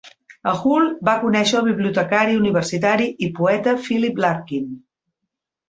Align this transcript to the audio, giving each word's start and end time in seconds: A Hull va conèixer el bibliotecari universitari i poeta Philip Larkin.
A 0.51 0.53
Hull 0.61 0.87
va 1.09 1.13
conèixer 1.25 1.57
el 1.59 1.67
bibliotecari 1.69 2.39
universitari 2.39 3.07
i 3.29 3.31
poeta 3.43 3.77
Philip 3.85 4.25
Larkin. 4.27 4.69